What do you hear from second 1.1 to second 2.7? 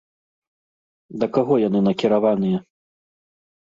Да каго яны накіраваныя?